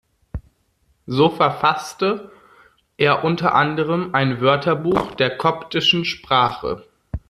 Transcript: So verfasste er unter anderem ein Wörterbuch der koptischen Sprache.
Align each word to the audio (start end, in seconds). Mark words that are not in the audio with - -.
So 1.05 1.29
verfasste 1.29 2.31
er 2.97 3.23
unter 3.23 3.53
anderem 3.53 4.15
ein 4.15 4.41
Wörterbuch 4.41 5.11
der 5.13 5.37
koptischen 5.37 6.05
Sprache. 6.05 6.83